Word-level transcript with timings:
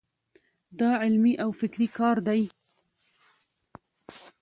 دا 0.79 0.89
علمي 1.01 1.33
او 1.43 1.49
فکري 1.59 1.87
کار 1.97 2.17
دی. 2.27 2.41